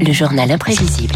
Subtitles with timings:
[0.00, 1.14] Le journal imprévisible.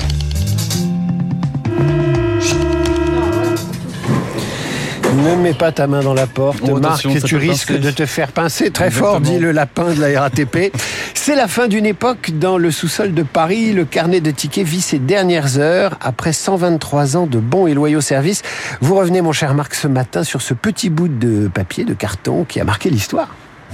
[5.17, 7.79] Ne mets pas ta main dans la porte, Oh, Marc, ça tu risques pincer.
[7.81, 10.73] de te faire pincer très fort, dit le lapin de la RATP.
[11.15, 13.73] C'est la fin d'une époque dans le sous-sol de Paris.
[13.73, 15.97] Le carnet de tickets vit ses dernières heures.
[16.01, 18.43] Après 123 ans de bons et loyaux services,
[18.81, 22.45] vous revenez, mon cher Marc, ce matin sur ce petit bout de papier, de carton
[22.45, 23.29] qui a marqué l'histoire.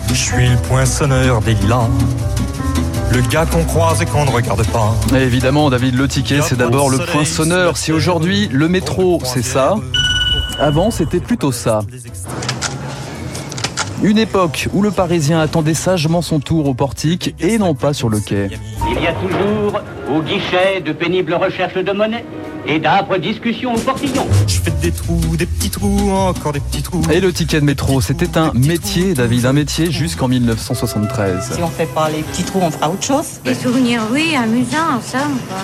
[0.09, 1.89] Je suis le poinçonneur des lilas.
[3.13, 4.95] Le gars qu'on croise et qu'on ne regarde pas.
[5.17, 7.77] Et évidemment, David, le ticket, c'est d'abord le poinçonneur.
[7.77, 9.75] Si aujourd'hui, le métro, c'est ça,
[10.61, 11.81] avant, c'était plutôt ça.
[14.03, 18.09] Une époque où le Parisien attendait sagement son tour au portique et non pas sur
[18.09, 18.49] le quai.
[18.89, 19.81] Il y a toujours
[20.15, 22.25] au guichet de pénibles recherches de monnaie
[22.67, 24.27] et d'âpres discussions au portillon.
[24.47, 27.03] Je fais des trous, des petits trous, encore des petits trous.
[27.13, 31.53] Et le ticket de métro, c'était un métier, David, un métier jusqu'en 1973.
[31.55, 33.41] Si on fait pas les petits trous, on fera autre chose.
[33.45, 35.39] Des souvenirs, oui, amusants, en somme.
[35.49, 35.59] Quoi.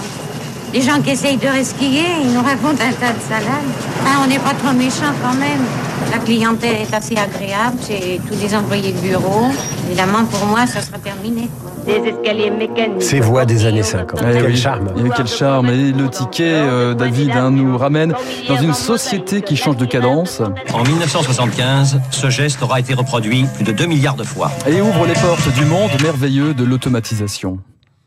[0.72, 3.70] Les gens qui essayent de resquiller, ils nous racontent un tas de salades.
[4.04, 5.64] Ah, on n'est pas trop méchants quand même.
[6.10, 9.50] La clientèle est assez agréable, c'est tous des employés de bureau.
[9.86, 11.48] Évidemment, pour moi, ça sera terminé.
[11.86, 11.98] Quoi.
[12.02, 13.02] Des escaliers mécaniques.
[13.02, 14.20] Ces voix des années 50.
[14.22, 14.88] Eh Quel oui, charme.
[14.98, 15.68] eh, quel charme.
[15.70, 18.12] Et le ticket, euh, David, hein, nous ramène
[18.48, 20.42] dans une société qui change de cadence
[20.74, 24.50] En 1975, ce geste aura été reproduit plus de 2 milliards de fois.
[24.68, 27.58] et ouvre les portes du monde merveilleux de l'automatisation.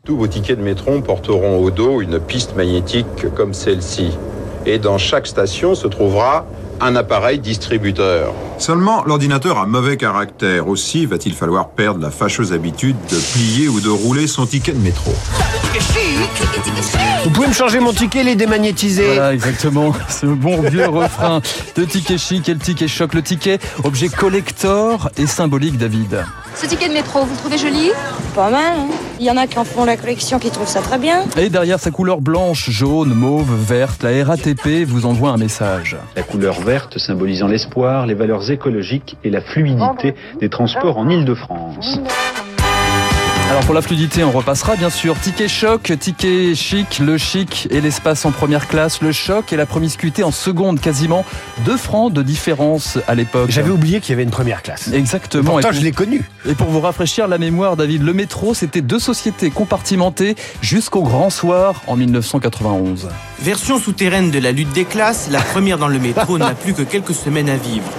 [0.04, 4.16] Tous vos tickets de métro porteront au dos une piste magnétique comme celle-ci.
[4.66, 6.46] Et dans chaque station se trouvera
[6.80, 8.32] un appareil distributeur.
[8.58, 10.68] Seulement, l'ordinateur a mauvais caractère.
[10.68, 14.78] Aussi, va-t-il falloir perdre la fâcheuse habitude de plier ou de rouler son ticket de
[14.78, 15.12] métro.
[17.24, 19.94] Vous pouvez me changer mon ticket, les démagnétiser Voilà, exactement.
[20.08, 21.40] Ce bon vieux refrain
[21.76, 23.14] de ticket chic et le ticket choc.
[23.14, 26.24] Le ticket, objet collector et symbolique, David.
[26.54, 27.90] Ce ticket de métro, vous le trouvez joli
[28.34, 30.80] Pas mal, hein Il y en a qui en font la collection, qui trouvent ça
[30.80, 31.24] très bien.
[31.36, 35.96] Et derrière sa couleur blanche, jaune, mauve, verte, la RATP vous envoie un message.
[36.16, 42.00] La couleur verte symbolisant l'espoir, les valeurs écologiques et la fluidité des transports en Île-de-France.
[43.50, 45.18] Alors pour la fluidité, on repassera bien sûr.
[45.18, 49.66] Ticket choc, ticket chic, le chic et l'espace en première classe, le choc et la
[49.66, 51.24] promiscuité en seconde, quasiment
[51.64, 53.50] deux francs de différence à l'époque.
[53.50, 54.90] J'avais oublié qu'il y avait une première classe.
[54.92, 55.42] Exactement.
[55.42, 56.22] Pourtant, Et pour- je l'ai connu.
[56.48, 61.30] Et pour vous rafraîchir la mémoire, David, le métro, c'était deux sociétés compartimentées jusqu'au grand
[61.30, 63.08] soir en 1991.
[63.40, 66.82] Version souterraine de la lutte des classes, la première dans le métro n'a plus que
[66.82, 67.90] quelques semaines à vivre.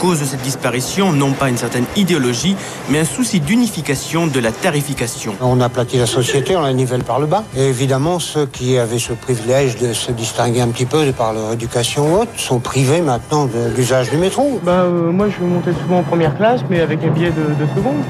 [0.00, 2.56] Cause de cette disparition, non pas une certaine idéologie,
[2.88, 5.34] mais un souci d'unification de la tarification.
[5.42, 7.44] On aplatit la société, on la nivelle par le bas.
[7.54, 11.52] Et évidemment, ceux qui avaient ce privilège de se distinguer un petit peu par leur
[11.52, 14.58] éducation haute sont privés maintenant de l'usage du métro.
[14.64, 17.68] Bah, euh, moi, je montais souvent en première classe, mais avec un billet de, de
[17.76, 18.02] seconde.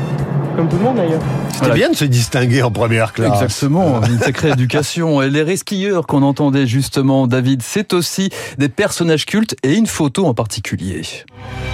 [0.61, 1.23] Comme tout le monde d'ailleurs.
[1.55, 3.33] C'était bien de se distinguer en première classe.
[3.33, 5.23] Exactement, une sacrée éducation.
[5.23, 8.29] Et les resquilleurs qu'on entendait justement, David, c'est aussi
[8.59, 11.01] des personnages cultes et une photo en particulier.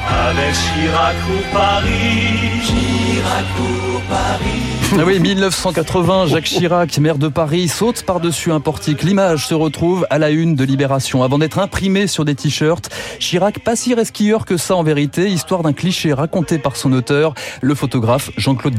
[0.09, 4.67] Avec Chirac pour Paris, Chirac pour Paris.
[4.93, 9.03] Ah oui, 1980, Jacques Chirac, maire de Paris, saute par-dessus un portique.
[9.03, 11.23] L'image se retrouve à la une de Libération.
[11.23, 15.63] Avant d'être imprimée sur des t-shirts, Chirac pas si resquilleur que ça en vérité, histoire
[15.63, 18.76] d'un cliché raconté par son auteur, le photographe Jean-Claude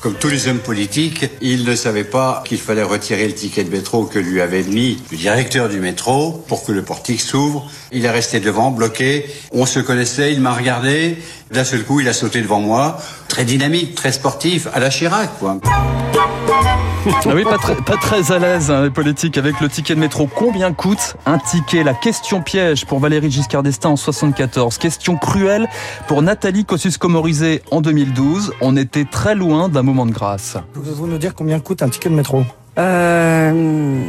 [0.00, 3.70] Comme tous les hommes politiques, il ne savait pas qu'il fallait retirer le ticket de
[3.70, 7.70] métro que lui avait mis le directeur du métro pour que le portique s'ouvre.
[7.92, 9.26] Il est resté devant, bloqué.
[9.52, 11.18] On se connaissait, il m'a regardé.
[11.50, 12.98] D'un seul coup, il a sauté devant moi.
[13.28, 15.30] Très dynamique, très sportif, à la Chirac.
[17.06, 20.00] Ah oui, pas très, pas très à l'aise, hein, les politiques, avec le ticket de
[20.00, 20.26] métro.
[20.26, 21.84] Combien coûte un ticket?
[21.84, 24.78] La question piège pour Valérie Giscard d'Estaing en 74.
[24.78, 25.68] Question cruelle
[26.06, 28.52] pour Nathalie Kosciusko-Morizet en 2012.
[28.60, 30.56] On était très loin d'un moment de grâce.
[30.72, 32.44] Pouvez-vous nous dire combien coûte un ticket de métro?
[32.78, 34.02] Euh,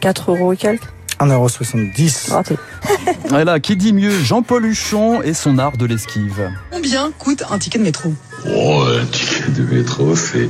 [0.00, 0.88] 4 euros et quelques
[1.20, 2.30] 1,70€.
[2.32, 2.56] Raté.
[3.28, 6.50] Voilà, qui dit mieux Jean-Paul Huchon et son art de l'esquive.
[6.70, 8.14] Combien coûte un ticket de métro?
[8.46, 10.48] Oh, un ticket de métro, c'est...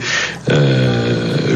[0.50, 1.07] Euh,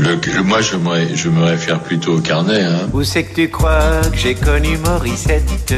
[0.02, 2.62] le, moi, je me, je me réfère plutôt au carnet.
[2.62, 2.88] Hein.
[2.92, 5.74] Où c'est que tu crois que j'ai connu Morissette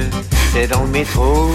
[0.53, 1.51] C'est dans le métro,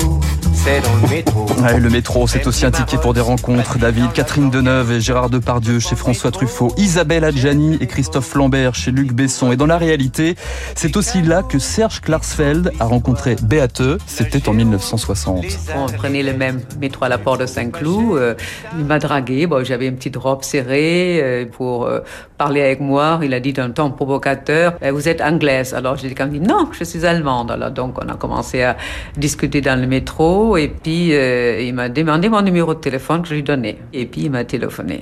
[0.63, 1.45] c'est dans le métro.
[1.59, 3.77] Ouais, le métro, c'est aussi un ticket pour des rencontres.
[3.77, 8.91] David, Catherine Deneuve et Gérard Depardieu chez François Truffaut, Isabelle Adjani et Christophe Lambert chez
[8.91, 9.51] Luc Besson.
[9.51, 10.35] Et dans la réalité,
[10.75, 13.81] c'est aussi là que Serge Klarsfeld a rencontré Beate.
[14.07, 15.45] C'était en 1960.
[15.75, 18.15] On prenait le même métro à la porte de Saint-Cloud.
[18.15, 18.35] Euh,
[18.77, 19.45] il m'a dragué.
[19.45, 21.99] Bon, j'avais une petite robe serrée euh, pour euh,
[22.37, 23.19] parler avec moi.
[23.21, 25.73] Il a dit d'un ton provocateur Eh, Vous êtes anglaise.
[25.73, 27.51] Alors j'ai quand même dit Non, je suis allemande.
[27.51, 28.77] Alors donc on a commencé à
[29.17, 30.48] discuter dans le métro.
[30.57, 33.77] Et puis euh, il m'a demandé mon numéro de téléphone que je lui donnais.
[33.93, 35.01] Et puis il m'a téléphoné.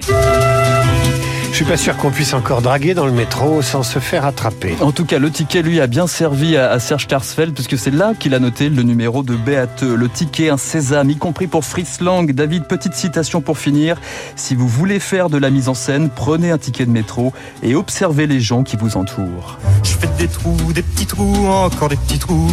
[1.57, 4.75] suis pas sûr qu'on puisse encore draguer dans le métro sans se faire attraper.
[4.79, 8.13] En tout cas, le ticket, lui, a bien servi à, Serge Klarsfeld, puisque c'est là
[8.19, 9.95] qu'il a noté le numéro de Béateux.
[9.95, 12.31] Le ticket, un sésame, y compris pour Fritz Lang.
[12.31, 13.99] David, petite citation pour finir.
[14.35, 17.33] Si vous voulez faire de la mise en scène, prenez un ticket de métro
[17.63, 19.57] et observez les gens qui vous entourent.
[19.83, 22.51] Je fais des trous, des petits trous, encore des petits trous,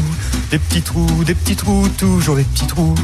[0.55, 2.95] des petits trous, des petits trous, toujours des petits trous,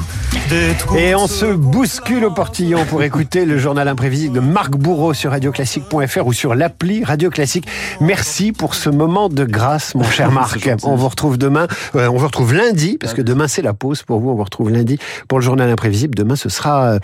[0.50, 0.97] des trous.
[0.97, 5.32] Et on se bouscule au portillon pour écouter le journal imprévisible de Marc Bourreau sur
[5.32, 7.67] radioclassique.fr ou sur l'appli Radio Classique.
[8.00, 10.70] Merci pour ce moment de grâce, mon cher Marc.
[10.85, 11.67] On vous retrouve demain,
[11.97, 14.31] euh, on vous retrouve lundi, parce que demain c'est la pause pour vous.
[14.31, 16.14] On vous retrouve lundi pour le journal imprévisible.
[16.14, 16.99] Demain ce sera euh,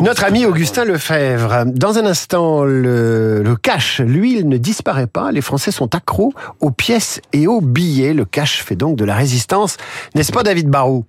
[0.00, 1.64] notre ami Augustin Lefebvre.
[1.66, 5.32] Dans un instant, le, le cash, lui, il ne disparaît pas.
[5.32, 8.14] Les Français sont accros aux pièces et aux billets.
[8.14, 9.78] Le cash fait donc de la résistance,
[10.14, 11.04] n'est-ce pas, David Barrault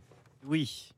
[0.45, 0.90] Oui.